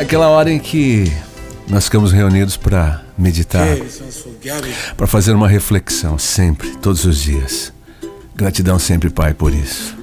Aquela 0.00 0.30
hora 0.30 0.50
em 0.50 0.58
que 0.58 1.12
nós 1.68 1.84
ficamos 1.84 2.10
reunidos 2.10 2.56
para 2.56 3.02
meditar, 3.18 3.76
para 4.96 5.06
fazer 5.06 5.34
uma 5.34 5.46
reflexão, 5.46 6.18
sempre, 6.18 6.74
todos 6.78 7.04
os 7.04 7.18
dias. 7.18 7.70
Gratidão 8.34 8.78
sempre, 8.78 9.10
Pai, 9.10 9.34
por 9.34 9.52
isso. 9.52 9.94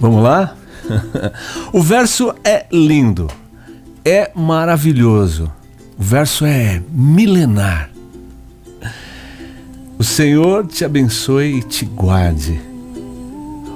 Vamos 0.00 0.22
lá? 0.22 0.56
o 1.74 1.82
verso 1.82 2.32
é 2.44 2.66
lindo, 2.70 3.26
é 4.04 4.30
maravilhoso, 4.32 5.52
o 5.98 6.04
verso 6.04 6.46
é 6.46 6.80
milenar. 6.88 7.90
O 9.98 10.04
Senhor 10.04 10.68
te 10.68 10.84
abençoe 10.84 11.58
e 11.58 11.62
te 11.64 11.84
guarde. 11.84 12.60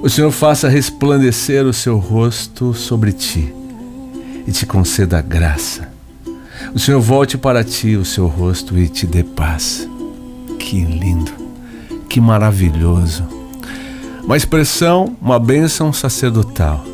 O 0.01 0.09
Senhor 0.09 0.31
faça 0.31 0.69
resplandecer 0.69 1.65
o 1.65 1.73
seu 1.73 1.97
rosto 1.97 2.73
sobre 2.73 3.11
ti 3.11 3.53
e 4.47 4.51
te 4.51 4.65
conceda 4.65 5.21
graça. 5.21 5.89
O 6.73 6.79
Senhor 6.79 7.01
volte 7.01 7.37
para 7.37 7.63
ti 7.63 7.95
o 7.95 8.05
seu 8.05 8.27
rosto 8.27 8.77
e 8.77 8.87
te 8.87 9.05
dê 9.05 9.23
paz. 9.23 9.87
Que 10.59 10.83
lindo, 10.83 11.31
que 12.07 12.21
maravilhoso. 12.21 13.27
Uma 14.23 14.37
expressão, 14.37 15.17
uma 15.21 15.39
bênção 15.39 15.91
sacerdotal 15.91 16.85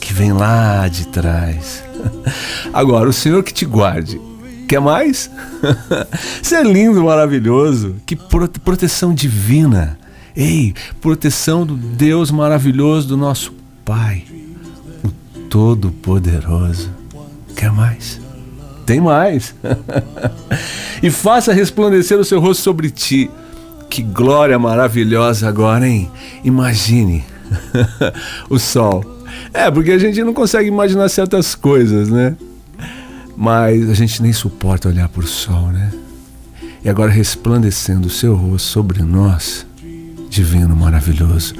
que 0.00 0.12
vem 0.12 0.32
lá 0.32 0.86
de 0.88 1.08
trás. 1.08 1.82
Agora, 2.72 3.08
o 3.08 3.12
Senhor 3.12 3.42
que 3.42 3.52
te 3.52 3.66
guarde. 3.66 4.20
Quer 4.68 4.80
mais? 4.80 5.30
Isso 6.42 6.54
é 6.54 6.62
lindo, 6.62 7.04
maravilhoso. 7.04 7.96
Que 8.06 8.16
proteção 8.16 9.12
divina. 9.12 9.98
Ei, 10.34 10.74
proteção 11.00 11.66
do 11.66 11.74
Deus 11.74 12.30
maravilhoso 12.30 13.08
do 13.08 13.16
nosso 13.16 13.52
Pai. 13.84 14.24
Todo-Poderoso. 15.50 16.90
Quer 17.56 17.72
mais? 17.72 18.20
Tem 18.84 19.00
mais. 19.00 19.54
e 21.02 21.10
faça 21.10 21.52
resplandecer 21.52 22.18
o 22.18 22.24
seu 22.24 22.40
rosto 22.40 22.62
sobre 22.62 22.90
ti. 22.90 23.30
Que 23.88 24.02
glória 24.02 24.58
maravilhosa 24.58 25.48
agora, 25.48 25.88
hein? 25.88 26.10
Imagine 26.44 27.24
o 28.50 28.58
sol. 28.58 29.04
É, 29.52 29.70
porque 29.70 29.92
a 29.92 29.98
gente 29.98 30.22
não 30.22 30.34
consegue 30.34 30.68
imaginar 30.68 31.08
certas 31.08 31.54
coisas, 31.54 32.08
né? 32.08 32.36
Mas 33.36 33.88
a 33.90 33.94
gente 33.94 34.22
nem 34.22 34.32
suporta 34.32 34.88
olhar 34.88 35.08
para 35.08 35.24
o 35.24 35.26
sol, 35.26 35.68
né? 35.68 35.92
E 36.84 36.88
agora 36.88 37.10
resplandecendo 37.10 38.06
o 38.06 38.10
seu 38.10 38.34
rosto 38.34 38.68
sobre 38.68 39.02
nós, 39.02 39.66
divino, 40.28 40.76
maravilhoso. 40.76 41.54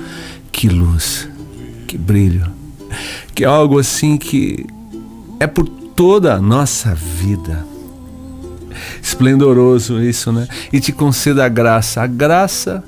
Que 0.53 0.69
luz, 0.69 1.29
que 1.87 1.99
brilho 1.99 2.56
que 3.37 3.45
é 3.45 3.47
algo 3.47 3.79
assim 3.79 4.17
que 4.17 4.65
é 5.39 5.47
por 5.47 5.69
toda 5.69 6.35
a 6.35 6.41
nossa 6.41 6.95
vida. 6.95 7.67
Esplendoroso 9.03 10.03
isso, 10.03 10.33
né? 10.33 10.49
E 10.73 10.81
te 10.81 10.91
conceda 10.91 11.45
a 11.45 11.49
graça. 11.49 12.01
A 12.01 12.07
graça 12.07 12.83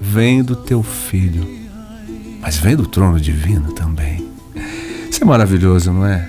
vem 0.00 0.42
do 0.42 0.56
teu 0.56 0.82
filho, 0.82 1.46
mas 2.40 2.56
vem 2.56 2.74
do 2.74 2.86
trono 2.86 3.20
divino 3.20 3.74
também. 3.74 4.26
Isso 5.10 5.22
é 5.22 5.26
maravilhoso, 5.26 5.92
não 5.92 6.06
é? 6.06 6.26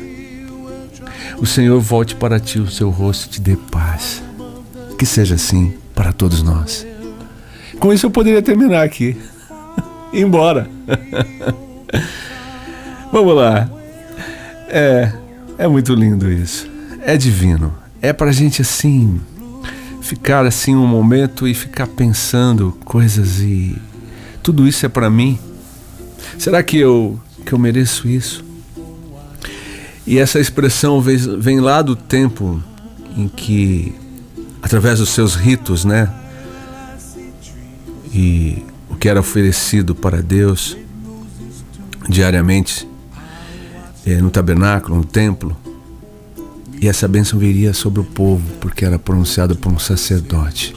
O 1.39 1.45
Senhor 1.45 1.79
volte 1.79 2.15
para 2.15 2.41
ti 2.41 2.59
o 2.59 2.69
seu 2.69 2.89
rosto 2.89 3.27
e 3.27 3.29
te 3.29 3.41
dê 3.41 3.55
paz. 3.55 4.21
Que 4.99 5.05
seja 5.05 5.35
assim 5.35 5.73
para 5.95 6.11
todos 6.11 6.43
nós. 6.43 6.85
Com 7.79 7.93
isso 7.93 8.07
eu 8.07 8.11
poderia 8.11 8.41
terminar 8.41 8.83
aqui. 8.83 9.15
embora. 10.11 10.67
Vamos 13.13 13.35
lá. 13.35 13.69
É, 14.67 15.13
é 15.59 15.67
muito 15.67 15.93
lindo 15.93 16.31
isso. 16.31 16.67
É 17.05 17.15
divino. 17.15 17.71
É 18.01 18.11
pra 18.11 18.31
gente 18.31 18.63
assim 18.63 19.21
ficar 20.01 20.47
assim 20.47 20.75
um 20.75 20.87
momento 20.87 21.47
e 21.47 21.53
ficar 21.53 21.85
pensando 21.85 22.75
coisas 22.83 23.39
e 23.39 23.77
tudo 24.41 24.67
isso 24.67 24.83
é 24.87 24.89
para 24.89 25.11
mim. 25.11 25.37
Será 26.39 26.63
que 26.63 26.75
eu 26.79 27.21
que 27.45 27.53
eu 27.53 27.59
mereço 27.59 28.07
isso? 28.07 28.43
E 30.07 30.17
essa 30.17 30.39
expressão 30.39 30.99
vem, 30.99 31.59
lá 31.59 31.83
do 31.83 31.95
tempo 31.95 32.63
em 33.15 33.27
que 33.27 33.93
através 34.59 34.97
dos 34.97 35.09
seus 35.09 35.35
ritos, 35.35 35.85
né? 35.85 36.11
E 38.11 38.65
o 38.89 38.95
que 38.95 39.07
era 39.07 39.19
oferecido 39.19 39.93
para 39.93 40.19
Deus 40.19 40.75
diariamente 42.09 42.91
é, 44.05 44.21
no 44.21 44.29
tabernáculo, 44.29 44.97
no 44.97 45.05
templo. 45.05 45.55
E 46.81 46.87
essa 46.87 47.07
bênção 47.07 47.39
viria 47.39 47.73
sobre 47.73 48.01
o 48.01 48.03
povo, 48.03 48.43
porque 48.59 48.83
era 48.83 48.99
pronunciada 48.99 49.55
por 49.55 49.71
um 49.71 49.79
sacerdote. 49.79 50.75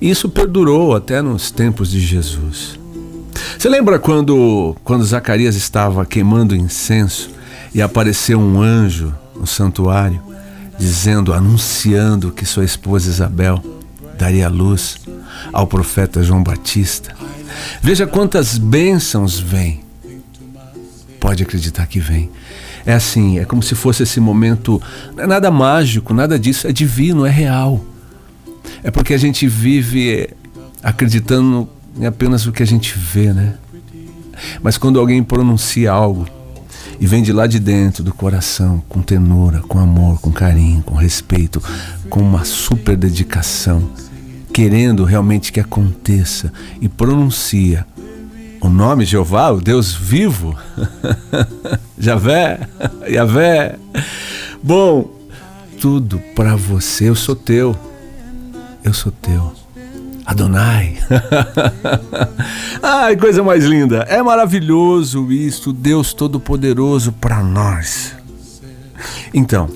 E 0.00 0.10
isso 0.10 0.28
perdurou 0.28 0.94
até 0.94 1.20
nos 1.20 1.50
tempos 1.50 1.90
de 1.90 2.00
Jesus. 2.00 2.78
Você 3.58 3.68
lembra 3.68 3.98
quando, 3.98 4.76
quando 4.84 5.04
Zacarias 5.04 5.56
estava 5.56 6.04
queimando 6.04 6.54
incenso 6.54 7.30
e 7.74 7.82
apareceu 7.82 8.38
um 8.38 8.60
anjo 8.60 9.14
no 9.34 9.46
santuário, 9.46 10.20
dizendo, 10.78 11.32
anunciando 11.32 12.30
que 12.30 12.44
sua 12.44 12.64
esposa 12.64 13.08
Isabel 13.08 13.62
daria 14.18 14.48
luz 14.48 14.98
ao 15.52 15.66
profeta 15.66 16.22
João 16.22 16.42
Batista? 16.42 17.14
Veja 17.80 18.06
quantas 18.06 18.58
bênçãos 18.58 19.38
vêm 19.38 19.83
pode 21.24 21.42
acreditar 21.42 21.86
que 21.86 21.98
vem. 21.98 22.28
É 22.84 22.92
assim, 22.92 23.38
é 23.38 23.46
como 23.46 23.62
se 23.62 23.74
fosse 23.74 24.02
esse 24.02 24.20
momento, 24.20 24.80
não 25.16 25.24
é 25.24 25.26
nada 25.26 25.50
mágico, 25.50 26.12
nada 26.12 26.38
disso, 26.38 26.68
é 26.68 26.72
divino, 26.72 27.24
é 27.24 27.30
real. 27.30 27.82
É 28.82 28.90
porque 28.90 29.14
a 29.14 29.16
gente 29.16 29.48
vive 29.48 30.28
acreditando 30.82 31.66
em 31.98 32.04
apenas 32.04 32.46
o 32.46 32.52
que 32.52 32.62
a 32.62 32.66
gente 32.66 32.98
vê, 32.98 33.32
né? 33.32 33.54
Mas 34.62 34.76
quando 34.76 35.00
alguém 35.00 35.22
pronuncia 35.22 35.90
algo 35.90 36.28
e 37.00 37.06
vem 37.06 37.22
de 37.22 37.32
lá 37.32 37.46
de 37.46 37.58
dentro 37.58 38.04
do 38.04 38.12
coração, 38.12 38.84
com 38.86 39.00
tenura, 39.00 39.60
com 39.60 39.78
amor, 39.78 40.20
com 40.20 40.30
carinho, 40.30 40.82
com 40.82 40.94
respeito, 40.94 41.58
com 42.10 42.20
uma 42.20 42.44
super 42.44 42.98
dedicação, 42.98 43.88
querendo 44.52 45.04
realmente 45.04 45.50
que 45.50 45.58
aconteça 45.58 46.52
e 46.82 46.88
pronuncia 46.88 47.86
o 48.64 48.70
nome 48.70 49.04
Jeová, 49.04 49.50
o 49.50 49.60
Deus 49.60 49.94
vivo, 49.94 50.56
Javé, 51.98 52.66
Javé. 53.06 53.76
Bom, 54.62 55.10
tudo 55.78 56.18
para 56.34 56.56
você, 56.56 57.10
eu 57.10 57.14
sou 57.14 57.36
teu, 57.36 57.76
eu 58.82 58.94
sou 58.94 59.12
teu. 59.12 59.52
Adonai. 60.24 60.96
Ai, 62.82 63.14
coisa 63.14 63.42
mais 63.42 63.62
linda. 63.64 64.06
É 64.08 64.22
maravilhoso 64.22 65.30
isso, 65.30 65.70
Deus 65.70 66.14
Todo-Poderoso 66.14 67.12
para 67.12 67.42
nós. 67.42 68.14
Então, 69.34 69.68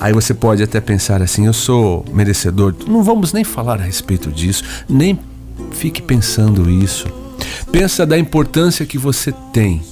aí 0.00 0.12
você 0.12 0.34
pode 0.34 0.64
até 0.64 0.80
pensar 0.80 1.22
assim: 1.22 1.46
eu 1.46 1.52
sou 1.52 2.04
merecedor. 2.12 2.74
Não 2.88 3.04
vamos 3.04 3.32
nem 3.32 3.44
falar 3.44 3.80
a 3.80 3.84
respeito 3.84 4.32
disso, 4.32 4.64
nem 4.88 5.16
fique 5.70 6.02
pensando 6.02 6.68
isso. 6.68 7.06
Pensa 7.78 8.06
da 8.06 8.18
importância 8.18 8.86
que 8.86 8.96
você 8.96 9.30
tem, 9.52 9.82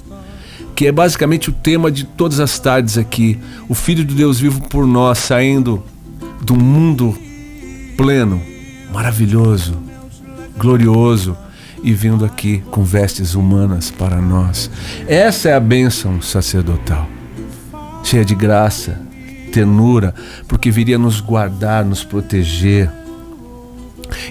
que 0.74 0.86
é 0.86 0.90
basicamente 0.90 1.50
o 1.50 1.52
tema 1.52 1.92
de 1.92 2.04
todas 2.04 2.40
as 2.40 2.58
tardes 2.58 2.96
aqui. 2.96 3.38
O 3.68 3.74
Filho 3.74 4.02
de 4.02 4.14
Deus 4.14 4.40
vivo 4.40 4.66
por 4.70 4.86
nós, 4.86 5.18
saindo 5.18 5.84
do 6.40 6.56
mundo 6.56 7.14
pleno, 7.94 8.40
maravilhoso, 8.90 9.76
glorioso 10.56 11.36
e 11.82 11.92
vindo 11.92 12.24
aqui 12.24 12.62
com 12.70 12.82
vestes 12.82 13.34
humanas 13.34 13.90
para 13.90 14.16
nós. 14.16 14.70
Essa 15.06 15.50
é 15.50 15.54
a 15.54 15.60
bênção 15.60 16.22
sacerdotal, 16.22 17.06
cheia 18.02 18.24
de 18.24 18.34
graça, 18.34 18.98
ternura, 19.52 20.14
porque 20.48 20.70
viria 20.70 20.96
nos 20.96 21.20
guardar, 21.20 21.84
nos 21.84 22.02
proteger 22.02 22.90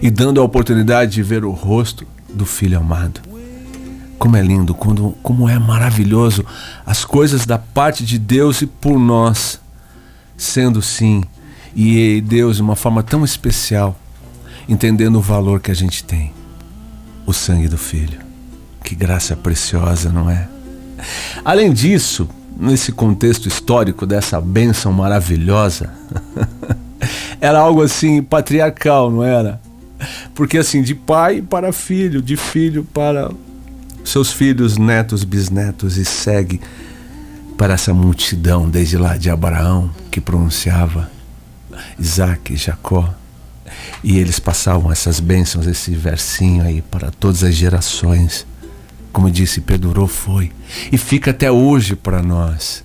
e 0.01 0.10
dando 0.10 0.42
a 0.42 0.44
oportunidade 0.44 1.12
de 1.12 1.22
ver 1.22 1.45
o 1.45 1.51
rosto 1.51 2.04
do 2.33 2.48
Filho 2.48 2.80
amado. 2.80 3.32
Como 4.24 4.38
é 4.38 4.42
lindo, 4.42 4.74
quando, 4.74 5.18
como 5.22 5.50
é 5.50 5.60
maravilhoso 5.60 6.46
as 6.86 7.04
coisas 7.04 7.46
da 7.46 7.60
parte 7.60 8.06
de 8.06 8.18
Deus 8.18 8.62
e 8.62 8.66
por 8.66 8.98
nós, 8.98 9.60
sendo 10.38 10.81
sim, 10.81 11.25
e 11.75 12.22
Deus 12.22 12.56
de 12.56 12.62
uma 12.62 12.78
forma 12.78 13.04
tão 13.04 13.25
especial, 13.25 14.00
entendendo 14.66 15.18
o 15.18 15.22
valor 15.22 15.60
que 15.60 15.72
a 15.72 15.74
gente 15.74 16.06
tem, 16.06 16.31
o 17.25 17.34
sangue 17.34 17.68
do 17.68 17.78
Filho. 17.78 18.18
Que 18.81 18.96
graça 18.96 19.36
preciosa, 19.36 20.10
não 20.10 20.30
é? 20.30 20.48
Além 21.44 21.74
disso, 21.74 22.30
nesse 22.58 22.94
contexto 22.94 23.50
histórico 23.50 24.06
dessa 24.06 24.40
bênção 24.40 24.94
maravilhosa, 24.94 25.94
era 27.42 27.60
algo 27.60 27.81
assim 27.81 28.24
patriarcal, 28.24 29.12
não 29.12 29.22
era? 29.22 29.60
Porque 30.34 30.60
assim, 30.60 30.81
de 30.81 30.96
pai 30.96 31.42
para 31.42 31.74
filho, 31.74 32.22
de 32.22 32.38
filho 32.38 32.86
para 32.86 33.30
seus 34.04 34.32
filhos, 34.32 34.78
netos, 34.78 35.24
bisnetos 35.24 35.98
e 35.98 36.06
segue 36.06 36.60
para 37.58 37.74
essa 37.74 37.94
multidão 37.94 38.70
desde 38.70 38.98
lá 38.98 39.16
de 39.16 39.30
Abraão 39.30 39.90
que 40.12 40.20
pronunciava 40.20 41.10
Isaac 41.98 42.56
Jacó. 42.56 43.14
E 44.04 44.18
eles 44.20 44.40
passavam 44.40 44.92
essas 44.92 45.20
bênçãos, 45.20 45.66
esse 45.66 45.92
versinho 45.92 46.64
aí 46.64 46.82
para 46.82 47.10
todas 47.10 47.44
as 47.44 47.56
gerações. 47.56 48.46
Como 49.12 49.32
disse, 49.32 49.62
perdurou, 49.62 50.08
foi. 50.08 50.52
E 50.92 50.98
fica 50.98 51.32
até 51.32 51.52
hoje 51.52 51.96
para 51.96 52.22
nós. 52.22 52.84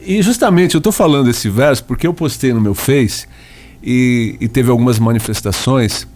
E 0.00 0.22
justamente 0.22 0.74
eu 0.74 0.78
estou 0.78 0.92
falando 0.92 1.28
esse 1.28 1.48
verso 1.48 1.82
porque 1.84 2.06
eu 2.06 2.14
postei 2.14 2.52
no 2.52 2.60
meu 2.60 2.74
Face 2.74 3.26
e, 3.82 4.36
e 4.40 4.48
teve 4.48 4.70
algumas 4.70 4.98
manifestações 4.98 6.06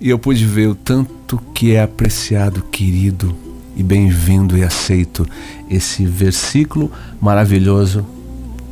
e 0.00 0.08
eu 0.08 0.18
pude 0.18 0.46
ver 0.46 0.68
o 0.68 0.74
tanto 0.74 1.38
que 1.54 1.74
é 1.74 1.82
apreciado, 1.82 2.62
querido 2.62 3.47
e 3.78 3.82
bem-vindo 3.82 4.58
e 4.58 4.64
aceito 4.64 5.24
esse 5.70 6.04
versículo 6.04 6.90
maravilhoso 7.20 8.04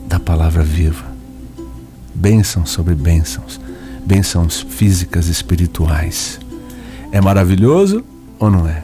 da 0.08 0.18
palavra 0.18 0.64
viva. 0.64 1.06
Bênçãos 2.12 2.70
sobre 2.70 2.92
bênçãos, 2.96 3.60
bênçãos 4.04 4.66
físicas 4.68 5.28
e 5.28 5.30
espirituais. 5.30 6.40
É 7.12 7.20
maravilhoso 7.20 8.04
ou 8.36 8.50
não 8.50 8.66
é? 8.66 8.82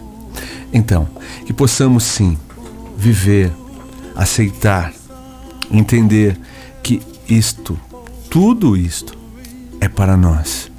Então, 0.73 1.09
que 1.45 1.53
possamos 1.53 2.05
sim 2.05 2.39
viver, 2.97 3.51
aceitar, 4.15 4.93
entender 5.73 6.39
que 6.85 7.03
isto, 7.29 7.79
tudo 8.31 8.77
isto, 8.77 9.19
é 9.81 9.89
para 9.89 10.17
nós. 10.17 10.71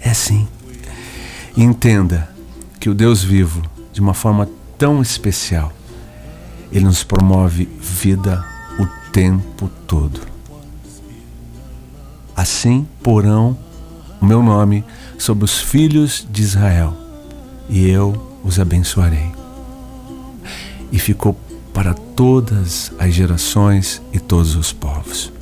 É 0.00 0.14
sim. 0.14 0.48
Entenda 1.54 2.30
que 2.80 2.88
o 2.88 2.94
Deus 2.94 3.22
vivo, 3.22 3.62
de 3.94 4.00
uma 4.00 4.12
forma 4.12 4.48
tão 4.76 5.00
especial, 5.00 5.72
Ele 6.72 6.84
nos 6.84 7.04
promove 7.04 7.66
vida 7.80 8.44
o 8.78 8.86
tempo 9.12 9.70
todo. 9.86 10.20
Assim 12.36 12.86
porão 13.00 13.56
o 14.20 14.26
meu 14.26 14.42
nome 14.42 14.84
sobre 15.16 15.44
os 15.44 15.60
filhos 15.60 16.26
de 16.28 16.42
Israel, 16.42 16.92
e 17.68 17.88
eu 17.88 18.40
os 18.42 18.58
abençoarei. 18.58 19.32
E 20.90 20.98
ficou 20.98 21.38
para 21.72 21.94
todas 21.94 22.92
as 22.98 23.14
gerações 23.14 24.02
e 24.12 24.18
todos 24.18 24.56
os 24.56 24.72
povos. 24.72 25.32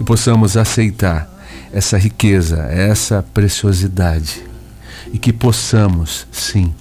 E 0.00 0.04
possamos 0.04 0.56
aceitar 0.56 1.30
essa 1.72 1.98
riqueza, 1.98 2.62
essa 2.62 3.22
preciosidade 3.34 4.42
e 5.12 5.18
que 5.18 5.32
possamos, 5.32 6.26
sim, 6.32 6.74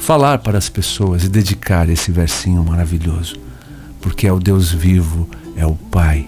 falar 0.00 0.38
para 0.38 0.58
as 0.58 0.68
pessoas 0.68 1.24
e 1.24 1.28
dedicar 1.28 1.88
esse 1.88 2.10
versinho 2.10 2.64
maravilhoso, 2.64 3.36
porque 4.00 4.26
é 4.26 4.32
o 4.32 4.40
Deus 4.40 4.72
vivo, 4.72 5.28
é 5.54 5.64
o 5.64 5.74
Pai. 5.74 6.26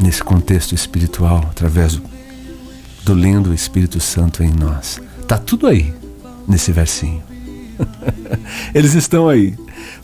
Nesse 0.00 0.24
contexto 0.24 0.74
espiritual, 0.74 1.46
através 1.50 2.00
do 3.04 3.14
lindo 3.14 3.52
Espírito 3.52 4.00
Santo 4.00 4.42
em 4.42 4.50
nós. 4.50 5.00
Tá 5.28 5.36
tudo 5.38 5.66
aí 5.66 5.94
nesse 6.48 6.72
versinho. 6.72 7.22
Eles 8.74 8.94
estão 8.94 9.28
aí 9.28 9.54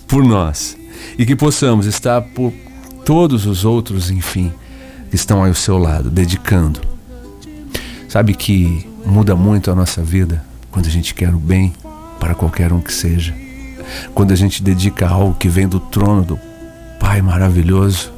por 0.07 0.23
nós 0.23 0.77
e 1.19 1.25
que 1.25 1.35
possamos 1.35 1.87
estar 1.87 2.21
por 2.21 2.53
todos 3.05 3.47
os 3.47 3.65
outros, 3.65 4.11
enfim, 4.11 4.53
que 5.09 5.17
estão 5.17 5.43
aí 5.43 5.49
ao 5.49 5.55
seu 5.55 5.79
lado, 5.79 6.11
dedicando. 6.11 6.81
Sabe 8.09 8.35
que 8.35 8.87
muda 9.07 9.35
muito 9.35 9.71
a 9.71 9.75
nossa 9.75 10.03
vida 10.03 10.50
quando 10.71 10.87
a 10.87 10.91
gente 10.91 11.15
quer 11.15 11.35
o 11.35 11.39
bem 11.39 11.73
para 12.19 12.35
qualquer 12.35 12.73
um 12.73 12.81
que 12.81 12.93
seja. 12.93 13.35
Quando 14.15 14.33
a 14.33 14.37
gente 14.37 14.63
dedica 14.63 15.09
algo 15.09 15.35
que 15.35 15.49
vem 15.49 15.67
do 15.67 15.81
trono 15.81 16.25
do 16.25 16.39
Pai 16.99 17.23
maravilhoso. 17.23 18.13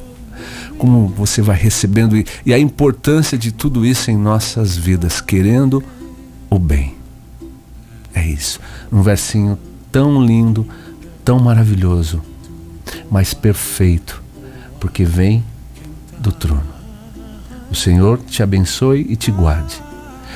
Como 0.77 1.07
você 1.07 1.41
vai 1.41 1.57
recebendo 1.57 2.21
e 2.45 2.53
a 2.53 2.59
importância 2.59 3.37
de 3.37 3.51
tudo 3.51 3.85
isso 3.85 4.11
em 4.11 4.17
nossas 4.17 4.75
vidas, 4.75 5.21
querendo 5.21 5.81
o 6.49 6.59
bem. 6.59 6.95
É 8.13 8.25
isso. 8.25 8.59
Um 8.91 9.01
versinho 9.01 9.57
tão 9.91 10.23
lindo, 10.23 10.67
tão 11.23 11.39
maravilhoso, 11.39 12.21
mas 13.09 13.33
perfeito, 13.33 14.21
porque 14.79 15.05
vem 15.05 15.43
do 16.19 16.31
trono. 16.31 16.73
O 17.71 17.75
Senhor 17.75 18.19
te 18.19 18.43
abençoe 18.43 19.05
e 19.09 19.15
te 19.15 19.31
guarde 19.31 19.81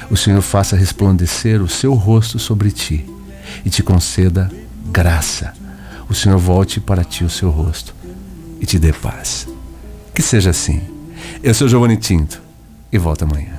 o 0.09 0.17
Senhor 0.17 0.41
faça 0.41 0.75
resplandecer 0.75 1.61
o 1.61 1.67
seu 1.67 1.94
rosto 1.94 2.39
sobre 2.39 2.71
ti 2.71 3.05
e 3.65 3.69
te 3.69 3.83
conceda 3.83 4.51
graça. 4.91 5.53
O 6.09 6.13
Senhor 6.13 6.38
volte 6.38 6.79
para 6.79 7.03
ti 7.03 7.23
o 7.23 7.29
seu 7.29 7.49
rosto 7.49 7.94
e 8.59 8.65
te 8.65 8.79
dê 8.79 8.94
paz. 8.94 9.47
Que 10.13 10.21
seja 10.21 10.49
assim. 10.49 10.81
Eu 11.44 11.53
sou 11.53 11.67
Giovanni 11.67 11.97
Tinto 11.97 12.41
e 12.91 12.97
volto 12.97 13.23
amanhã. 13.23 13.57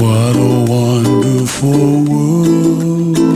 What 0.00 0.36
a 0.36 0.64
wonderful 0.70 2.04
world. 2.04 3.27